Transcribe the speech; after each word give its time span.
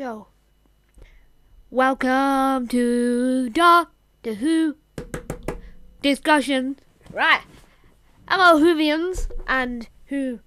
Go. 0.00 0.28
Welcome 1.70 2.68
to 2.68 3.50
Doctor 3.50 4.32
Who 4.32 4.76
discussion. 6.00 6.78
Right. 7.12 7.42
Hello, 8.26 8.58
Whovians 8.58 9.30
and 9.46 9.90
Who 10.06 10.40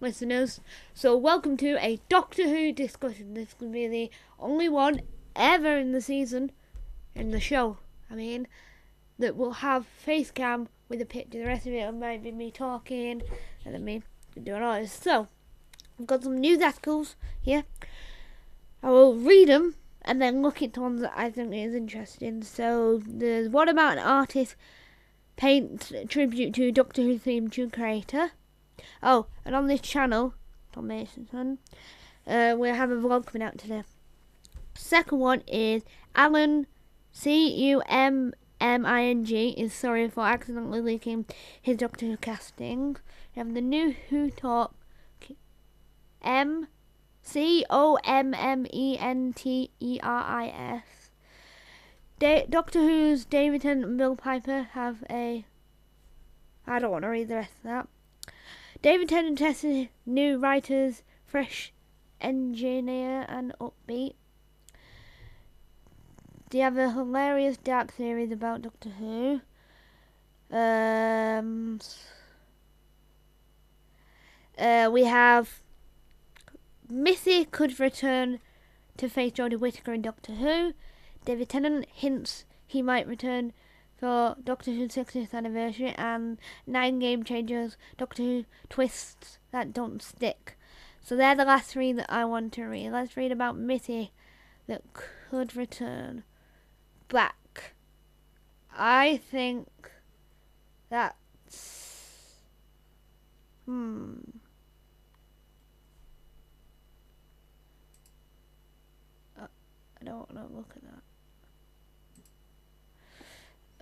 listeners. 0.00 0.62
So, 0.94 1.18
welcome 1.18 1.58
to 1.58 1.76
a 1.84 2.00
Doctor 2.08 2.44
Who 2.44 2.72
discussion. 2.72 3.34
This 3.34 3.54
will 3.60 3.68
be 3.68 3.86
the 3.86 4.10
only 4.38 4.70
one 4.70 5.02
ever 5.36 5.76
in 5.76 5.92
the 5.92 6.00
season, 6.00 6.50
in 7.14 7.30
the 7.30 7.40
show, 7.40 7.76
I 8.10 8.14
mean, 8.14 8.48
that 9.18 9.36
will 9.36 9.52
have 9.52 9.84
face 9.84 10.30
cam 10.30 10.68
with 10.88 11.02
a 11.02 11.04
picture. 11.04 11.40
The 11.40 11.44
rest 11.44 11.66
of 11.66 11.74
it 11.74 11.92
might 11.92 12.22
be 12.22 12.32
me 12.32 12.50
talking 12.50 13.20
and 13.66 13.74
then 13.74 13.84
me 13.84 14.02
doing 14.42 14.62
all 14.62 14.80
this. 14.80 14.94
So, 14.94 15.28
I've 16.00 16.06
got 16.06 16.22
some 16.22 16.40
news 16.40 16.62
articles 16.62 17.16
here. 17.42 17.64
I 18.84 18.90
will 18.90 19.14
read 19.14 19.48
them 19.48 19.76
and 20.02 20.20
then 20.20 20.42
look 20.42 20.60
at 20.60 20.76
ones 20.76 21.00
that 21.00 21.14
I 21.16 21.30
think 21.30 21.54
is 21.54 21.74
interesting. 21.74 22.42
So, 22.42 23.00
there's 23.06 23.48
What 23.48 23.70
About 23.70 23.96
an 23.96 24.04
Artist 24.04 24.56
paints 25.36 25.90
tribute 26.06 26.52
to 26.56 26.70
Doctor 26.70 27.00
Who 27.00 27.16
theme 27.16 27.48
tune 27.48 27.70
creator. 27.70 28.32
Oh, 29.02 29.24
and 29.42 29.54
on 29.54 29.68
this 29.68 29.80
channel, 29.80 30.34
Tom 30.70 30.88
Mason, 30.88 31.58
uh, 32.26 32.56
we'll 32.58 32.74
have 32.74 32.90
a 32.90 32.96
vlog 32.96 33.24
coming 33.24 33.46
out 33.46 33.56
today. 33.56 33.84
Second 34.74 35.18
one 35.18 35.42
is 35.46 35.82
Alan 36.14 36.66
C 37.10 37.48
U 37.70 37.80
M 37.88 38.34
M 38.60 38.84
I 38.84 39.04
N 39.04 39.24
G 39.24 39.54
is 39.56 39.72
sorry 39.72 40.10
for 40.10 40.26
accidentally 40.26 40.82
leaking 40.82 41.24
his 41.60 41.78
Doctor 41.78 42.04
Who 42.04 42.18
casting. 42.18 42.98
We 43.34 43.40
have 43.40 43.54
the 43.54 43.62
new 43.62 43.94
Who 44.10 44.30
Talk 44.30 44.74
M 46.20 46.68
C 47.26 47.64
O 47.70 47.98
M 48.04 48.34
M 48.34 48.66
E 48.72 48.98
N 48.98 49.32
T 49.32 49.70
E 49.80 49.98
R 50.02 50.22
I 50.22 50.46
S. 50.48 51.10
Da- 52.18 52.46
Doctor 52.48 52.80
Who's 52.80 53.24
David 53.24 53.64
and 53.64 53.96
Billie 53.96 54.14
Piper 54.14 54.68
have 54.72 55.02
a. 55.10 55.44
I 56.66 56.78
don't 56.78 56.90
want 56.90 57.02
to 57.02 57.08
read 57.08 57.28
the 57.28 57.36
rest 57.36 57.52
of 57.56 57.64
that. 57.64 57.88
David 58.82 59.08
Tennant 59.08 59.38
tested 59.38 59.88
new 60.04 60.38
writers, 60.38 61.02
fresh 61.24 61.72
engineer, 62.20 63.24
and 63.28 63.54
upbeat. 63.58 64.14
They 66.50 66.58
have 66.58 66.76
a 66.76 66.92
hilarious 66.92 67.56
dark 67.56 67.90
series 67.90 68.30
about 68.30 68.62
Doctor 68.62 68.90
Who. 68.90 69.40
Um, 70.52 71.80
uh, 74.58 74.88
we 74.92 75.04
have 75.04 75.63
Missy 76.94 77.44
could 77.44 77.80
return 77.80 78.38
to 78.98 79.08
face 79.08 79.32
Jodie 79.32 79.58
Whittaker 79.58 79.94
in 79.94 80.02
Doctor 80.02 80.34
Who. 80.34 80.74
David 81.24 81.48
Tennant 81.48 81.86
hints 81.92 82.44
he 82.68 82.82
might 82.82 83.08
return 83.08 83.52
for 83.98 84.36
Doctor 84.44 84.70
Who's 84.70 84.94
60th 84.94 85.34
anniversary, 85.34 85.92
and 85.98 86.38
Nine 86.68 87.00
Game 87.00 87.24
Changers, 87.24 87.76
Doctor 87.98 88.22
Who 88.22 88.44
twists 88.68 89.38
that 89.50 89.72
don't 89.72 90.00
stick. 90.00 90.56
So 91.02 91.16
they're 91.16 91.34
the 91.34 91.44
last 91.44 91.70
three 91.70 91.92
that 91.92 92.06
I 92.08 92.24
want 92.26 92.52
to 92.52 92.64
read. 92.64 92.92
Let's 92.92 93.16
read 93.16 93.32
about 93.32 93.56
Missy 93.56 94.12
that 94.68 94.82
could 94.92 95.56
return 95.56 96.22
back. 97.08 97.74
I 98.72 99.16
think 99.16 99.68
that's. 100.90 102.36
Hmm. 103.66 104.14
I 110.04 110.10
don't 110.10 110.34
want 110.34 110.50
to 110.50 110.56
look 110.56 110.74
at 110.76 110.82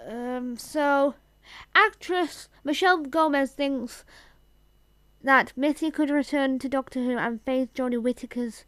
that. 0.07 0.37
Um, 0.37 0.57
so, 0.57 1.15
actress 1.75 2.49
Michelle 2.63 2.99
Gomez 2.99 3.53
thinks 3.53 4.05
that 5.23 5.53
Missy 5.57 5.91
could 5.91 6.11
return 6.11 6.61
to 6.61 6.69
Doctor 6.69 7.01
Who 7.01 7.17
and 7.19 7.43
face 7.43 7.69
Jodie 7.75 8.01
Whittaker's 8.01 8.65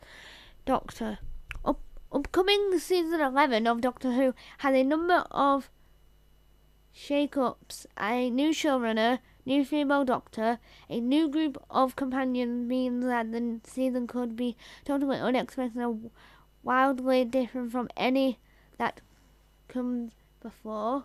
Doctor. 0.65 1.19
Up, 1.65 1.81
upcoming 2.13 2.77
season 2.79 3.21
11 3.21 3.69
of 3.69 3.81
Doctor 3.81 4.13
Who 4.13 4.35
has 4.59 4.75
a 4.75 4.83
number 4.83 5.25
of 5.31 5.71
shake-ups. 6.93 7.87
A 7.99 8.31
new 8.31 8.51
showrunner, 8.51 9.21
new 9.47 9.65
female 9.65 10.05
Doctor, 10.05 10.59
a 10.89 11.01
new 11.01 11.29
group 11.29 11.63
of 11.71 11.95
companions 11.95 12.69
means 12.69 13.05
that 13.05 13.31
the 13.31 13.61
season 13.65 14.09
could 14.09 14.35
be 14.35 14.57
totally 14.85 15.19
unexpected 15.19 16.11
wildly 16.65 17.25
different 17.25 17.71
from 17.71 17.89
any 17.97 18.41
that 18.79 19.01
comes 19.69 20.13
before. 20.41 21.05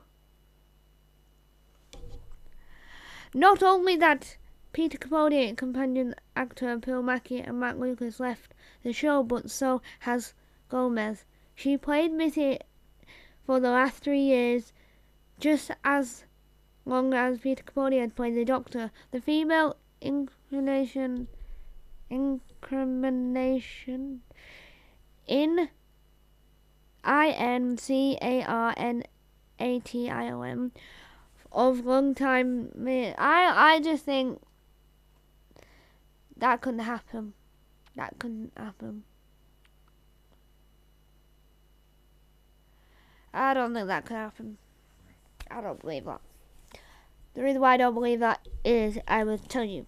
Not 3.33 3.61
only 3.61 3.95
that 3.97 4.37
Peter 4.71 4.97
Capaldi, 4.97 5.55
companion 5.55 6.15
actor 6.35 6.77
Bill 6.77 7.03
Mackey 7.03 7.41
and 7.41 7.59
Matt 7.59 7.79
Lucas 7.79 8.19
left 8.19 8.53
the 8.83 8.93
show, 8.93 9.21
but 9.21 9.51
so 9.51 9.81
has 9.99 10.33
Gomez. 10.69 11.25
She 11.53 11.77
played 11.77 12.11
Missy 12.11 12.59
for 13.45 13.59
the 13.59 13.71
last 13.71 14.03
three 14.03 14.21
years, 14.21 14.73
just 15.39 15.71
as 15.83 16.23
long 16.85 17.13
as 17.13 17.39
Peter 17.39 17.63
Capaldi 17.63 17.99
had 17.99 18.15
played 18.15 18.35
the 18.35 18.45
Doctor. 18.45 18.91
The 19.11 19.21
female 19.21 19.75
incarnation, 20.01 21.27
incrimination 22.09 24.21
in 25.29 25.69
I 27.03 27.29
N 27.29 27.77
C 27.77 28.17
A 28.21 28.43
R 28.43 28.73
N 28.75 29.03
A 29.59 29.79
T 29.79 30.09
I 30.09 30.31
O 30.31 30.41
M 30.41 30.73
of 31.51 31.85
long 31.85 32.13
time. 32.13 32.71
I 33.17 33.75
I 33.75 33.79
just 33.79 34.03
think 34.03 34.41
that 36.35 36.61
couldn't 36.61 36.81
happen. 36.81 37.33
That 37.95 38.17
couldn't 38.19 38.51
happen. 38.57 39.03
I 43.33 43.53
don't 43.53 43.73
think 43.73 43.87
that 43.87 44.05
could 44.05 44.15
happen. 44.15 44.57
I 45.51 45.61
don't 45.61 45.79
believe 45.79 46.05
that. 46.05 46.21
The 47.35 47.43
reason 47.43 47.61
why 47.61 47.75
I 47.75 47.77
don't 47.77 47.93
believe 47.93 48.19
that 48.19 48.47
is 48.65 48.97
I 49.07 49.23
will 49.23 49.37
tell 49.37 49.63
you. 49.63 49.85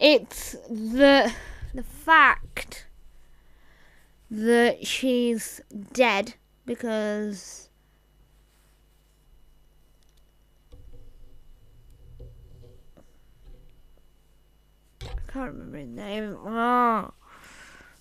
It's 0.00 0.52
the 0.68 1.32
the 1.72 1.82
fact 1.82 2.86
that 4.30 4.86
she's 4.86 5.60
dead 5.92 6.34
because 6.66 7.68
I 15.02 15.06
can't 15.28 15.52
remember 15.52 15.78
his 15.78 15.88
name. 15.88 16.36
Oh, 16.44 17.12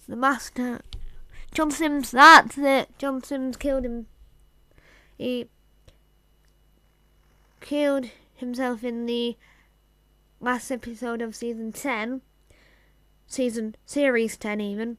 the 0.08 0.16
master. 0.16 0.82
John 1.52 1.70
Sims, 1.72 2.12
that's 2.12 2.58
it. 2.58 2.90
John 2.98 3.24
Sims 3.24 3.58
killed 3.58 3.86
him. 3.86 4.08
He 5.18 5.48
killed 7.62 8.10
himself 8.36 8.84
in 8.84 9.06
the 9.06 9.38
last 10.40 10.72
episode 10.72 11.22
of 11.22 11.36
season 11.36 11.72
10. 11.72 12.22
Season, 13.28 13.76
series 13.86 14.36
10 14.38 14.62
even. 14.62 14.98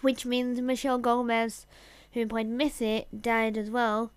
Which 0.00 0.24
means 0.24 0.60
Michelle 0.60 0.98
Gomez, 0.98 1.66
who 2.12 2.26
played 2.26 2.48
Missy, 2.48 3.06
died 3.18 3.56
as 3.56 3.70
well. 3.70 4.12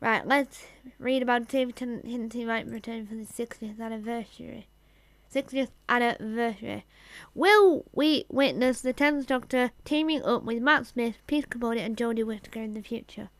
Right, 0.00 0.26
let's 0.26 0.64
read 0.98 1.22
about 1.22 1.48
David 1.48 1.76
Tennant 1.76 2.32
he 2.32 2.44
might 2.44 2.66
return 2.66 3.06
for 3.06 3.14
the 3.14 3.24
60th 3.24 3.80
anniversary. 3.80 4.68
60th 5.32 5.70
anniversary. 5.88 6.84
Will 7.34 7.84
we 7.92 8.24
witness 8.28 8.80
the 8.80 8.94
10th 8.94 9.26
Doctor 9.26 9.70
teaming 9.84 10.22
up 10.22 10.44
with 10.44 10.62
Matt 10.62 10.86
Smith, 10.86 11.16
Peter 11.26 11.46
Capaldi, 11.48 11.80
and 11.80 11.96
Jodie 11.96 12.24
Whittaker 12.24 12.60
in 12.60 12.74
the 12.74 12.82
future? 12.82 13.30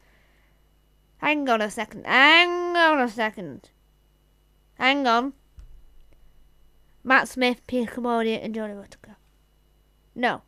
Hang 1.18 1.48
on 1.48 1.62
a 1.62 1.70
second. 1.70 2.06
Hang 2.06 2.76
on 2.76 3.00
a 3.00 3.08
second. 3.08 3.70
Hang 4.74 5.06
on. 5.06 5.32
Matt 7.04 7.28
Smith, 7.28 7.60
Peter 7.66 7.90
Capaldi, 7.90 8.42
and 8.42 8.54
Jodie 8.54 8.78
Whittaker. 8.78 9.16
No. 10.14 10.42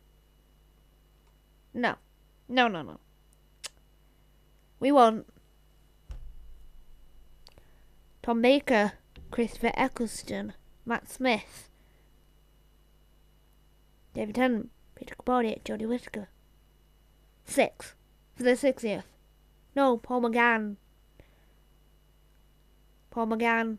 No. 1.79 1.95
No, 2.49 2.67
no, 2.67 2.81
no. 2.81 2.99
We 4.81 4.91
want 4.91 5.27
Tom 8.21 8.41
Baker, 8.41 8.93
Christopher 9.31 9.71
Eccleston, 9.75 10.53
Matt 10.85 11.09
Smith, 11.09 11.69
David 14.13 14.35
Tennant, 14.35 14.71
Peter 14.95 15.15
Capaldi, 15.15 15.63
Jodie 15.63 15.87
Whittaker. 15.87 16.27
Six. 17.45 17.93
For 18.35 18.43
the 18.43 18.51
60th. 18.51 19.03
No, 19.73 19.95
Paul 19.95 20.23
McGann. 20.23 20.75
Paul 23.09 23.27
McGann, 23.27 23.77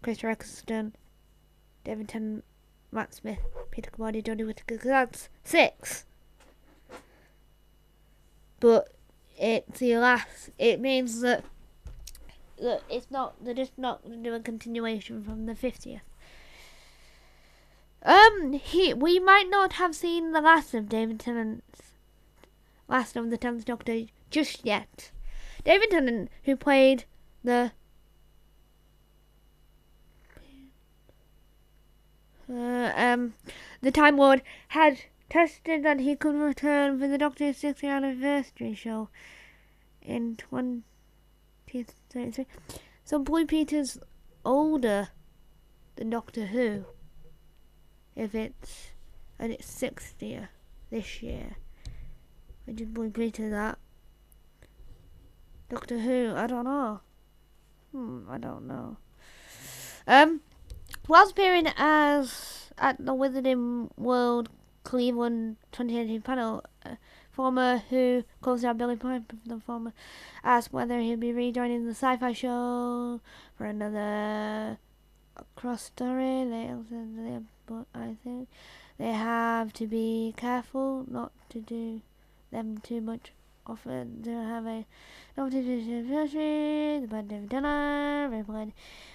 Christopher 0.00 0.30
Eccleston, 0.30 0.94
David 1.82 2.08
Tennant, 2.08 2.44
Matt 2.92 3.14
Smith. 3.14 3.40
Peter 3.72 3.90
Capaldi, 3.90 4.22
Jodie 4.22 4.46
Whittaker, 4.46 4.78
that's 4.78 5.28
six. 5.42 6.04
But 8.62 8.92
it's 9.36 9.80
the 9.80 9.96
last. 9.96 10.50
It 10.56 10.78
means 10.78 11.20
that 11.20 11.44
that 12.60 12.82
it's 12.88 13.10
not. 13.10 13.44
They're 13.44 13.54
just 13.54 13.76
not 13.76 14.04
going 14.04 14.22
to 14.22 14.30
do 14.30 14.36
a 14.36 14.40
continuation 14.40 15.24
from 15.24 15.46
the 15.46 15.56
fiftieth. 15.56 16.02
Um, 18.04 18.52
he 18.52 18.94
we 18.94 19.18
might 19.18 19.50
not 19.50 19.74
have 19.74 19.96
seen 19.96 20.30
the 20.30 20.40
last 20.40 20.74
of 20.74 20.88
David 20.88 21.18
Tennant's 21.18 21.82
last 22.86 23.16
of 23.16 23.30
the 23.30 23.36
Tenth 23.36 23.64
Doctor 23.64 24.04
just 24.30 24.64
yet. 24.64 25.10
David 25.64 25.90
Tennant, 25.90 26.30
who 26.44 26.54
played 26.54 27.04
the 27.42 27.72
uh, 32.48 32.92
um 32.94 33.34
the 33.80 33.90
Time 33.90 34.16
Lord, 34.16 34.40
had 34.68 35.00
tested 35.32 35.82
that 35.82 35.98
he 35.98 36.14
could 36.14 36.34
return 36.34 36.98
for 36.98 37.08
the 37.08 37.16
Doctor's 37.16 37.62
60th 37.62 37.88
anniversary 37.88 38.74
show 38.74 39.08
in 40.02 40.36
2033. 40.36 42.44
So 43.02 43.18
Blue 43.18 43.46
Peter's 43.46 43.96
older 44.44 45.08
than 45.96 46.10
Doctor 46.10 46.44
Who. 46.46 46.84
If 48.14 48.34
it's 48.34 48.90
and 49.38 49.50
it's 49.50 49.66
60th 49.66 50.48
this 50.90 51.22
year. 51.22 51.56
I 52.68 52.72
did 52.72 52.92
Blue 52.92 53.08
Peter 53.08 53.48
that. 53.48 53.78
Doctor 55.70 56.00
Who, 56.00 56.34
I 56.36 56.46
don't 56.46 56.64
know. 56.64 57.00
Hmm, 57.92 58.24
I 58.28 58.36
don't 58.36 58.66
know. 58.66 58.98
Um, 60.06 60.42
whilst 61.08 61.32
appearing 61.32 61.68
as 61.78 62.70
at 62.76 63.02
the 63.02 63.14
Wizarding 63.14 63.88
World 63.96 64.50
Cleveland 64.84 65.56
2018 65.72 66.22
panel, 66.22 66.64
uh, 66.84 66.96
former 67.30 67.82
Who 67.90 68.24
co-star 68.40 68.74
Billie 68.74 68.96
Piper, 68.96 69.36
the 69.46 69.58
former, 69.60 69.92
asked 70.44 70.72
whether 70.72 70.98
he'd 71.00 71.20
be 71.20 71.32
rejoining 71.32 71.84
the 71.84 71.94
sci-fi 71.94 72.32
show 72.32 73.20
for 73.56 73.66
another 73.66 74.78
cross 75.56 75.84
story. 75.84 76.46
Said, 76.88 77.46
but 77.66 77.86
I 77.94 78.16
think 78.22 78.48
they 78.98 79.12
have 79.12 79.72
to 79.74 79.86
be 79.86 80.34
careful 80.36 81.04
not 81.08 81.32
to 81.50 81.60
do 81.60 82.02
them 82.50 82.78
too 82.78 83.00
much 83.00 83.32
often. 83.66 84.22
To 84.24 84.30
have 84.30 84.66
a 84.66 84.84
competition 85.36 85.98
anniversary, 85.98 87.00
the 87.00 87.06
band 87.08 87.28
David 87.28 87.48
Dunner, 87.48 88.28
replayed 88.30 88.72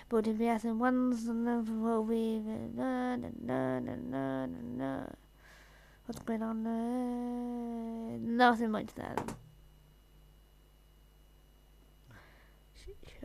both 0.10 0.26
TBS 0.26 0.64
and 0.64 0.80
ones 0.80 1.28
and 1.28 1.46
then 1.46 1.84
will 1.84 2.04
be 2.04 2.40
na 2.76 3.16
na 3.16 3.30
na 3.46 3.80
na 3.80 3.96
na 3.96 4.46
na 4.78 5.06
What's 6.08 6.22
going 6.22 6.42
on 6.42 6.64
there? 6.64 8.18
Nothing 8.18 8.72
much 8.72 8.96
there. 8.96 9.16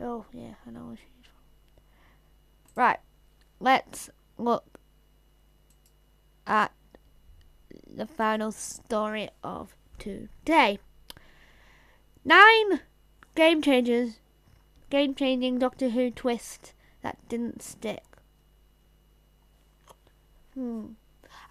Oh 0.01 0.25
yeah, 0.33 0.55
I 0.67 0.71
know 0.71 0.87
where 0.87 0.97
she's 0.97 1.25
from. 1.25 2.73
Right. 2.75 2.99
Let's 3.61 4.09
look 4.37 4.79
at 6.45 6.73
the 7.89 8.05
final 8.05 8.51
story 8.51 9.29
of 9.41 9.77
today. 9.97 10.79
Nine 12.25 12.81
game 13.33 13.61
changers, 13.61 14.19
game 14.89 15.15
changing 15.15 15.57
Doctor 15.57 15.89
Who 15.89 16.11
twist 16.11 16.73
that 17.01 17.17
didn't 17.29 17.61
stick. 17.61 18.03
Hmm. 20.53 20.87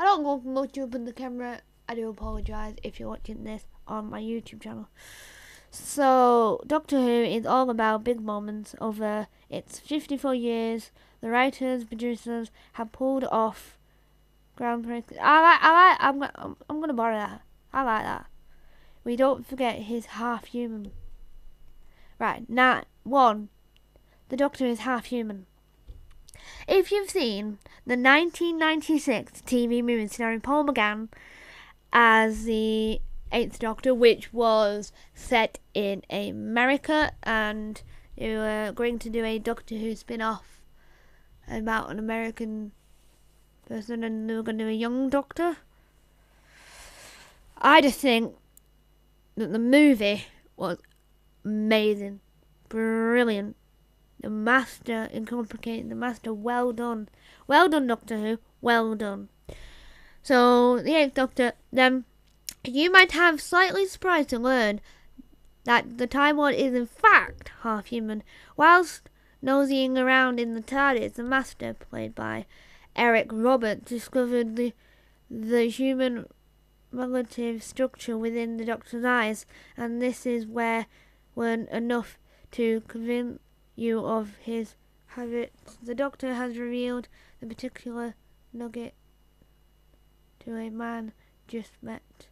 I 0.02 0.04
don't 0.04 0.24
go 0.24 0.40
much 0.40 0.76
up 0.78 0.96
in 0.96 1.04
the 1.04 1.12
camera. 1.12 1.60
I 1.88 1.94
do 1.94 2.08
apologise 2.08 2.74
if 2.82 2.98
you're 2.98 3.08
watching 3.08 3.44
this 3.44 3.66
on 3.86 4.10
my 4.10 4.20
YouTube 4.20 4.60
channel. 4.60 4.88
So, 5.70 6.60
Doctor 6.66 6.96
Who 6.96 7.22
is 7.22 7.46
all 7.46 7.70
about 7.70 8.02
big 8.02 8.20
moments 8.20 8.74
over 8.80 9.28
its 9.48 9.78
54 9.78 10.34
years. 10.34 10.90
The 11.20 11.30
writers, 11.30 11.84
producers 11.84 12.50
have 12.72 12.90
pulled 12.90 13.22
off 13.30 13.78
groundbreaking. 14.58 15.18
I 15.22 15.40
like, 15.40 15.62
I 15.62 15.90
like, 15.90 15.98
I'm, 16.00 16.22
I'm, 16.34 16.56
I'm 16.68 16.80
gonna 16.80 16.94
borrow 16.94 17.16
that. 17.16 17.42
I 17.72 17.84
like 17.84 18.02
that. 18.02 18.26
We 19.04 19.14
don't 19.14 19.46
forget 19.46 19.82
he's 19.82 20.06
half 20.06 20.46
human. 20.46 20.90
Right, 22.18 22.50
now, 22.50 22.82
one, 23.04 23.50
the 24.30 24.36
Doctor 24.36 24.66
is 24.66 24.80
half 24.80 25.04
human. 25.04 25.46
If 26.68 26.92
you've 26.92 27.10
seen 27.10 27.58
the 27.86 27.96
1996 27.96 29.42
TV 29.42 29.82
movie 29.82 30.06
starring 30.08 30.40
Paul 30.40 30.64
McGann 30.64 31.08
as 31.92 32.44
the 32.44 33.00
Eighth 33.32 33.58
Doctor, 33.58 33.94
which 33.94 34.32
was 34.32 34.92
set 35.14 35.58
in 35.74 36.02
America, 36.10 37.12
and 37.22 37.82
they 38.16 38.36
were 38.36 38.72
going 38.74 38.98
to 39.00 39.10
do 39.10 39.24
a 39.24 39.38
Doctor 39.38 39.76
Who 39.76 39.94
spin 39.96 40.20
off 40.20 40.60
about 41.50 41.90
an 41.90 41.98
American 41.98 42.72
person, 43.66 44.04
and 44.04 44.28
they 44.28 44.34
were 44.34 44.42
going 44.42 44.58
to 44.58 44.64
do 44.64 44.70
a 44.70 44.74
young 44.74 45.08
Doctor. 45.08 45.56
I 47.56 47.80
just 47.80 48.00
think 48.00 48.34
that 49.36 49.52
the 49.52 49.58
movie 49.58 50.26
was 50.56 50.78
amazing, 51.44 52.20
brilliant. 52.68 53.56
The 54.22 54.30
master 54.30 55.08
in 55.12 55.26
complicating 55.26 55.88
the 55.88 55.96
master, 55.96 56.32
well 56.32 56.72
done, 56.72 57.08
well 57.48 57.68
done, 57.68 57.88
Doctor 57.88 58.16
Who, 58.18 58.38
well 58.60 58.94
done. 58.94 59.28
So 60.22 60.80
the 60.80 60.94
Eighth 60.94 61.14
Doctor, 61.14 61.52
then 61.72 62.04
you 62.64 62.92
might 62.92 63.12
have 63.12 63.40
slightly 63.40 63.84
surprised 63.86 64.28
to 64.28 64.38
learn 64.38 64.80
that 65.64 65.98
the 65.98 66.06
Time 66.06 66.36
Lord 66.36 66.54
is 66.54 66.72
in 66.72 66.86
fact 66.86 67.50
half 67.62 67.86
human. 67.86 68.22
Whilst 68.56 69.10
nosying 69.42 69.98
around 69.98 70.38
in 70.38 70.54
the 70.54 70.62
TARDIS, 70.62 71.14
the 71.14 71.24
Master, 71.24 71.74
played 71.74 72.14
by 72.14 72.46
Eric 72.94 73.28
Roberts, 73.32 73.88
discovered 73.88 74.56
the 74.56 74.72
the 75.28 75.64
human 75.68 76.26
relative 76.92 77.62
structure 77.62 78.16
within 78.16 78.58
the 78.58 78.64
Doctor's 78.64 79.04
eyes, 79.04 79.46
and 79.76 80.00
this 80.00 80.26
is 80.26 80.46
where 80.46 80.86
weren't 81.34 81.70
enough 81.70 82.18
to 82.52 82.82
convince 82.86 83.40
you 83.74 84.04
of 84.04 84.36
his 84.40 84.74
habits. 85.06 85.76
The 85.82 85.94
Doctor 85.94 86.34
has 86.34 86.58
revealed 86.58 87.08
the 87.40 87.46
particular 87.46 88.14
nugget 88.52 88.94
to 90.40 90.56
a 90.56 90.70
man 90.70 91.12
just 91.48 91.72
met. 91.82 92.26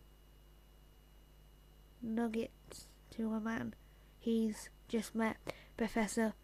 Nuggets 2.02 2.86
to 3.10 3.32
a 3.32 3.40
man 3.40 3.74
he's 4.18 4.68
just 4.88 5.14
met. 5.14 5.36
Professor. 5.76 6.34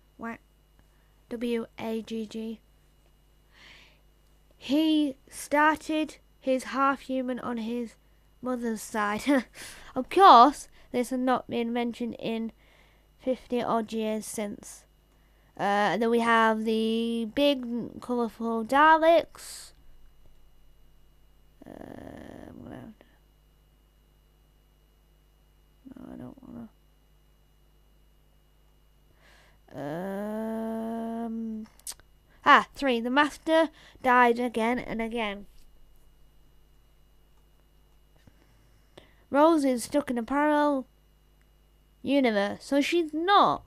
W 1.28 1.66
A 1.78 2.02
G 2.02 2.26
G. 2.26 2.60
He 4.56 5.16
started 5.28 6.18
his 6.40 6.64
half 6.64 7.00
human 7.00 7.40
on 7.40 7.56
his 7.56 7.94
mother's 8.40 8.80
side. 8.80 9.44
of 9.94 10.08
course, 10.08 10.68
this 10.92 11.10
has 11.10 11.18
not 11.18 11.48
been 11.48 11.72
mentioned 11.72 12.14
in 12.18 12.52
50 13.18 13.62
odd 13.62 13.92
years 13.92 14.24
since. 14.24 14.85
Uh, 15.56 15.96
then 15.96 16.10
we 16.10 16.20
have 16.20 16.64
the 16.64 17.28
big, 17.34 18.00
colourful 18.00 18.64
Daleks. 18.64 19.72
Uh, 21.66 21.70
no, 22.68 22.92
I 26.12 26.16
don't 26.16 26.42
want 26.42 26.68
to. 29.74 29.80
Um, 31.26 31.66
ah, 32.44 32.66
three. 32.74 33.00
The 33.00 33.10
Master 33.10 33.70
died 34.02 34.38
again 34.38 34.78
and 34.78 35.00
again. 35.00 35.46
Rose 39.30 39.64
is 39.64 39.84
stuck 39.84 40.10
in 40.10 40.18
a 40.18 40.22
parallel 40.22 40.86
universe, 42.02 42.62
so 42.62 42.80
she's 42.80 43.12
not. 43.12 43.65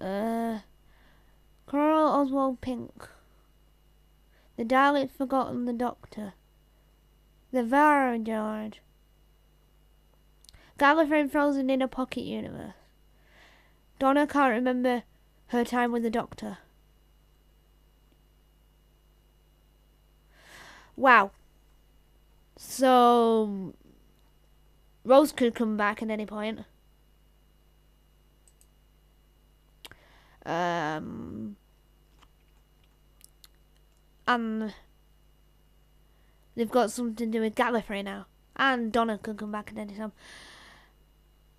Uh, 0.00 0.60
Coral 1.66 2.08
Oswald 2.08 2.60
Pink. 2.60 3.08
The 4.56 4.64
Dalek 4.64 5.10
Forgotten 5.10 5.64
the 5.64 5.72
Doctor. 5.72 6.34
The 7.52 7.62
Varangiard. 7.62 8.74
Gallifrey 10.78 11.30
frozen 11.30 11.70
in 11.70 11.82
a 11.82 11.88
pocket 11.88 12.22
universe. 12.22 12.74
Donna 13.98 14.26
can't 14.26 14.52
remember 14.52 15.04
her 15.48 15.64
time 15.64 15.92
with 15.92 16.02
the 16.02 16.10
Doctor. 16.10 16.58
Wow. 20.96 21.30
So 22.56 23.74
Rose 25.04 25.32
could 25.32 25.54
come 25.54 25.76
back 25.76 26.02
at 26.02 26.10
any 26.10 26.26
point. 26.26 26.60
Um, 30.46 31.56
and 34.26 34.74
they've 36.54 36.70
got 36.70 36.90
something 36.90 37.32
to 37.32 37.38
do 37.38 37.40
with 37.40 37.54
Gallifrey 37.54 38.04
now. 38.04 38.26
And 38.56 38.92
Donna 38.92 39.18
could 39.18 39.38
come 39.38 39.52
back 39.52 39.70
at 39.72 39.78
any 39.78 39.94
time. 39.94 40.12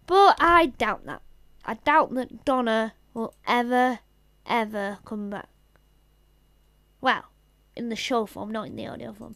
But 0.07 0.37
I 0.39 0.67
doubt 0.67 1.05
that. 1.05 1.21
I 1.65 1.73
doubt 1.75 2.13
that 2.13 2.45
Donna 2.45 2.93
will 3.13 3.33
ever, 3.47 3.99
ever 4.45 4.99
come 5.03 5.29
back. 5.29 5.49
Well, 7.01 7.25
in 7.75 7.89
the 7.89 7.95
show 7.95 8.25
form, 8.25 8.51
not 8.51 8.67
in 8.67 8.75
the 8.75 8.87
audio 8.87 9.13
form. 9.13 9.35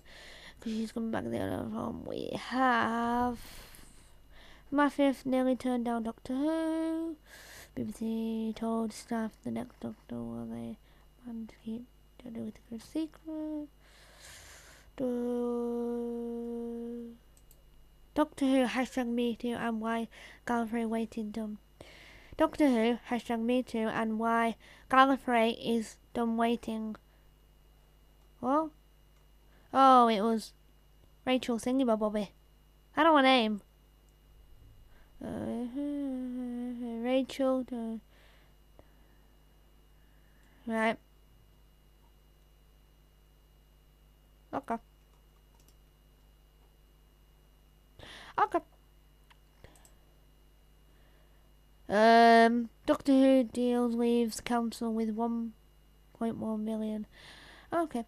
Because 0.59 0.73
she's 0.73 0.91
coming 0.91 1.11
back 1.11 1.25
in 1.25 1.31
the 1.31 1.41
audio 1.41 1.69
form. 1.69 2.05
We 2.05 2.31
have. 2.49 3.39
Fifth 4.91 5.25
nearly 5.25 5.55
turned 5.55 5.85
down 5.85 6.03
Doctor 6.03 6.33
Who. 6.33 7.17
BBC 7.79 8.53
told 8.57 8.91
staff 8.91 9.31
the 9.45 9.51
next 9.51 9.79
Doctor 9.79 10.15
will 10.15 10.45
they 10.47 10.75
plan 11.23 11.47
to 11.47 11.55
keep 11.63 11.85
to 12.21 12.29
do 12.29 12.41
with 12.41 12.55
the 12.55 12.59
good 12.69 12.83
secret. 12.83 13.69
Do... 14.97 15.05
Doctor 18.15 18.45
Who 18.45 18.65
hashtag 18.65 19.07
me 19.07 19.37
too 19.37 19.55
and 19.57 19.79
why 19.79 20.09
Gallifrey 20.45 20.89
waiting 20.89 21.31
done. 21.31 21.59
Doctor 22.35 22.67
Who 22.67 22.97
hashtag 23.09 23.39
me 23.39 23.63
too 23.63 23.87
and 23.87 24.19
why 24.19 24.57
Gallifrey 24.91 25.55
is 25.63 25.95
done 26.13 26.35
waiting. 26.35 26.97
What? 28.41 28.71
Oh, 29.73 30.09
it 30.09 30.19
was 30.19 30.51
Rachel 31.23 31.57
singing 31.57 31.87
by 31.87 31.95
Bobby. 31.95 32.33
I 32.97 33.03
don't 33.03 33.13
want 33.13 33.23
name. 33.23 33.61
Uh, 35.23 36.58
Rachel. 37.09 37.65
Uh, 37.71 37.97
right. 40.71 40.95
Okay. 44.53 44.75
Okay. 48.39 48.59
Um, 51.89 52.69
Doctor 52.85 53.11
Who 53.11 53.43
deals 53.43 53.95
leaves 53.95 54.39
council 54.39 54.93
with 54.93 55.17
1.1 55.17 56.59
million. 56.59 57.07
Okay. 57.73 58.05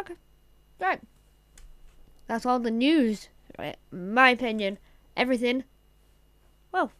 Okay. 0.00 0.14
Right. 0.80 1.00
That's 2.26 2.44
all 2.44 2.58
the 2.58 2.72
news. 2.72 3.28
Right. 3.56 3.76
My 3.92 4.30
opinion. 4.30 4.78
Everything. 5.16 5.62
Well. 6.72 6.90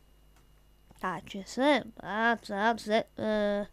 That's 1.01 1.33
just 1.33 1.59
it. 1.59 1.87
That's, 2.03 2.49
that's 2.49 2.89
it. 2.89 3.09
Uh, 3.19 3.65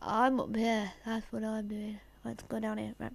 I'm 0.00 0.40
up 0.40 0.54
here. 0.54 0.92
That's 1.04 1.26
what 1.32 1.44
I'm 1.44 1.66
doing. 1.66 2.00
Let's 2.24 2.44
go 2.44 2.60
down 2.60 2.78
here. 2.78 2.94
Right. 2.98 3.12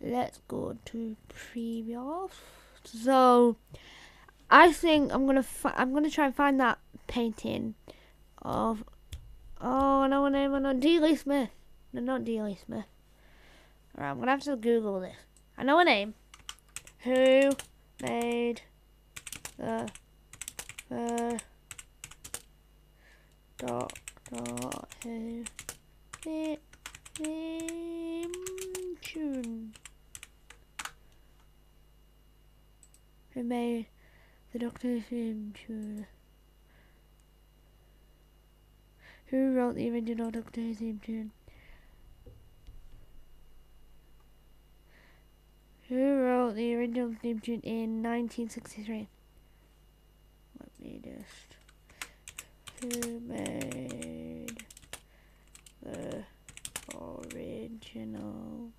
Let's 0.00 0.40
go 0.48 0.76
to 0.86 1.16
previous. 1.28 2.32
So, 2.84 3.56
I 4.50 4.72
think 4.72 5.14
I'm 5.14 5.26
gonna 5.26 5.44
I'm 5.64 5.94
gonna 5.94 6.10
try 6.10 6.26
and 6.26 6.34
find 6.34 6.60
that 6.60 6.78
painting 7.06 7.74
of 8.42 8.84
oh 9.60 10.06
no 10.06 10.28
name 10.28 10.60
no 10.62 10.72
D. 10.74 11.16
Smith. 11.16 11.50
No, 11.92 12.00
not 12.00 12.24
D. 12.24 12.36
Smith. 12.38 12.84
Alright, 13.96 14.10
I'm 14.10 14.18
gonna 14.18 14.32
have 14.32 14.42
to 14.42 14.56
Google 14.56 15.00
this. 15.00 15.16
I 15.56 15.62
know 15.62 15.78
a 15.78 15.84
name. 15.84 16.14
Who 17.04 17.50
made 18.02 18.62
the 19.56 19.90
first 20.88 21.44
Doctor 23.64 23.94
Who 25.04 25.44
theme 26.20 26.56
tune? 29.00 29.72
Who 33.34 33.42
made 33.44 33.86
the 34.52 34.58
Doctor 34.58 35.00
theme 35.00 35.54
tune? 35.54 36.06
Who 39.26 39.52
wrote 39.54 39.76
the 39.76 39.88
original 39.90 40.32
Doctor 40.32 40.60
Who 40.60 40.74
theme 40.74 41.00
tune? 41.06 41.30
Who 45.88 46.16
wrote 46.20 46.56
the 46.56 46.74
original 46.74 47.14
theme 47.22 47.38
tune 47.38 47.60
in 47.60 48.02
1963? 48.02 49.06
Let 50.58 50.68
me 50.80 51.00
just. 51.04 51.56
Who 52.82 53.20
made 53.20 54.64
the 55.84 56.24
original? 56.92 58.72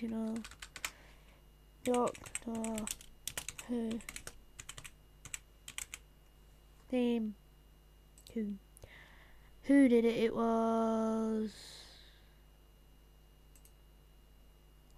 Original 0.00 0.38
Doctor 1.82 2.84
Who 3.66 3.90
theme 6.88 7.34
tune. 8.32 8.60
Who 9.64 9.88
did 9.88 10.04
it? 10.04 10.14
It 10.14 10.36
was. 10.36 11.50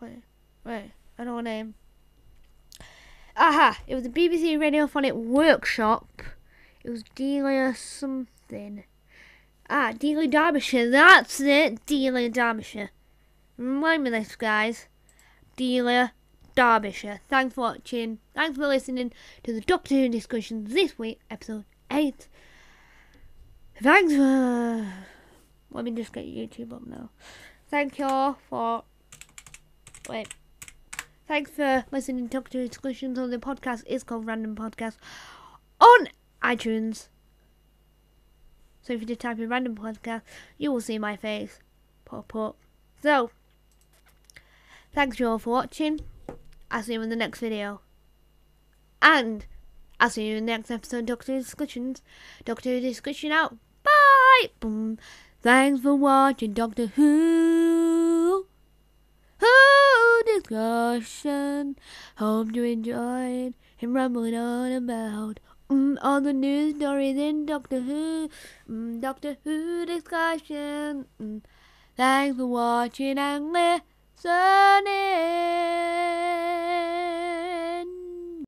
Wait, 0.02 0.22
wait, 0.64 0.90
I 1.18 1.24
know 1.24 1.38
a 1.38 1.42
name. 1.42 1.76
Aha! 3.38 3.78
It 3.86 3.94
was 3.94 4.04
the 4.04 4.10
BBC 4.10 4.58
Radiophonic 4.58 5.14
Workshop. 5.14 6.22
It 6.84 6.90
was 6.90 7.04
Delia 7.14 7.74
something. 7.74 8.84
Ah, 9.70 9.94
Delia 9.98 10.28
Derbyshire. 10.28 10.90
That's 10.90 11.40
it, 11.40 11.86
Delia 11.86 12.28
Derbyshire. 12.28 12.90
Remind 13.56 14.04
me 14.04 14.10
this, 14.10 14.36
guys. 14.36 14.88
Delia 15.60 16.14
Derbyshire. 16.54 17.20
Thanks 17.28 17.54
for 17.54 17.60
watching. 17.60 18.18
Thanks 18.34 18.56
for 18.56 18.66
listening 18.66 19.12
to 19.42 19.52
the 19.52 19.60
Doctor 19.60 19.94
Who 19.94 20.08
discussions 20.08 20.72
this 20.72 20.98
week, 20.98 21.20
episode 21.30 21.66
8. 21.90 22.28
Thanks 23.82 24.14
for. 24.14 24.90
Let 25.70 25.84
me 25.84 25.90
just 25.90 26.14
get 26.14 26.24
YouTube 26.24 26.72
up 26.72 26.86
now. 26.86 27.10
Thank 27.68 27.98
you 27.98 28.06
all 28.06 28.38
for. 28.48 28.84
Wait. 30.08 30.28
Thanks 31.28 31.50
for 31.50 31.84
listening 31.90 32.30
to 32.30 32.38
Doctor 32.38 32.62
Who 32.62 32.68
discussions 32.68 33.18
on 33.18 33.28
the 33.30 33.36
podcast. 33.36 33.82
is 33.86 34.02
called 34.02 34.26
Random 34.26 34.56
Podcast 34.56 34.96
on 35.78 36.08
iTunes. 36.42 37.08
So 38.80 38.94
if 38.94 39.02
you 39.02 39.06
just 39.06 39.20
type 39.20 39.38
in 39.38 39.50
Random 39.50 39.74
Podcast, 39.74 40.22
you 40.56 40.72
will 40.72 40.80
see 40.80 40.98
my 40.98 41.16
face 41.16 41.58
pop 42.06 42.34
up. 42.34 42.56
So, 43.02 43.30
thanks 44.92 45.18
you 45.18 45.28
all 45.28 45.38
for 45.38 45.50
watching. 45.50 46.00
I'll 46.70 46.82
see 46.82 46.94
you 46.94 47.02
in 47.02 47.10
the 47.10 47.16
next 47.16 47.40
video. 47.40 47.80
And 49.02 49.46
I'll 49.98 50.10
see 50.10 50.28
you 50.28 50.36
in 50.36 50.46
the 50.46 50.52
next 50.52 50.70
episode 50.70 51.00
of 51.00 51.06
Doctor 51.06 51.32
Who 51.32 51.38
Discussions. 51.38 52.02
Doctor 52.44 52.70
Who 52.70 52.80
Discussion 52.80 53.32
out. 53.32 53.56
Bye! 53.82 54.50
Boom. 54.60 54.98
Thanks 55.42 55.80
for 55.82 55.94
watching 55.94 56.52
Doctor 56.52 56.86
Who. 56.86 58.46
Who 59.38 60.22
Discussion. 60.26 61.76
Hope 62.16 62.54
you 62.54 62.64
enjoyed 62.64 63.54
him 63.76 63.94
rambling 63.94 64.34
on 64.34 64.72
about 64.72 65.40
mm, 65.70 65.96
all 66.02 66.20
the 66.20 66.32
news 66.32 66.76
stories 66.76 67.16
in 67.16 67.46
Doctor 67.46 67.80
Who. 67.80 68.28
Mm, 68.68 69.00
Doctor 69.00 69.38
Who 69.44 69.86
Discussion. 69.86 71.06
Mm. 71.20 71.42
Thanks 71.96 72.36
for 72.36 72.46
watching 72.46 73.18
and 73.18 73.52
listening 73.52 73.82
sunny. 74.22 74.90